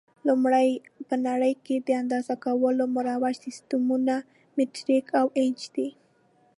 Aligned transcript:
لومړی: 0.27 0.69
په 1.07 1.15
نړۍ 1.27 1.53
کې 1.65 1.75
د 1.87 1.89
اندازه 2.01 2.33
کولو 2.45 2.83
مروج 2.95 3.35
سیسټمونه 3.45 4.15
مټریک 4.55 5.05
او 5.19 5.27
انچ 5.41 5.59
دي. 5.75 5.89